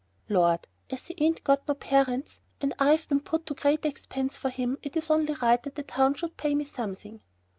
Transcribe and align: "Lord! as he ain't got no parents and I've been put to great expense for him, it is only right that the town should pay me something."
"Lord! 0.29 0.67
as 0.89 1.05
he 1.05 1.15
ain't 1.19 1.43
got 1.43 1.67
no 1.67 1.75
parents 1.75 2.39
and 2.59 2.73
I've 2.79 3.07
been 3.07 3.19
put 3.19 3.45
to 3.45 3.53
great 3.53 3.85
expense 3.85 4.35
for 4.35 4.49
him, 4.49 4.79
it 4.81 4.97
is 4.97 5.11
only 5.11 5.35
right 5.35 5.61
that 5.61 5.75
the 5.75 5.83
town 5.83 6.15
should 6.15 6.37
pay 6.37 6.55
me 6.55 6.65
something." 6.65 7.21